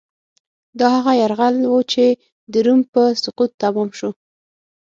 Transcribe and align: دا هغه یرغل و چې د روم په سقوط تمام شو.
دا 0.79 0.87
هغه 0.95 1.11
یرغل 1.21 1.55
و 1.67 1.75
چې 1.91 2.05
د 2.51 2.53
روم 2.65 2.81
په 2.93 3.01
سقوط 3.23 3.51
تمام 3.63 3.89
شو. 3.97 4.09